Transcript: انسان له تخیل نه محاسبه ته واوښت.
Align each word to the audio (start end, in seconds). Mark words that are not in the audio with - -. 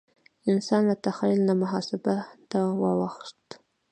انسان 0.51 0.81
له 0.89 0.95
تخیل 1.05 1.39
نه 1.47 1.53
محاسبه 1.61 2.15
ته 2.49 2.59
واوښت. 2.81 3.41